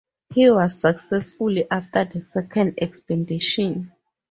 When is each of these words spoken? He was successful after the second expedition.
He 0.33 0.49
was 0.49 0.79
successful 0.81 1.55
after 1.69 2.05
the 2.05 2.21
second 2.21 2.79
expedition. 2.81 3.91